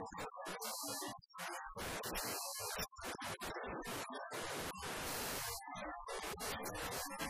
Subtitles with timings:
[0.00, 0.10] Thank
[7.20, 7.29] you.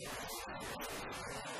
[0.00, 1.51] やったー!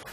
[0.00, 0.12] you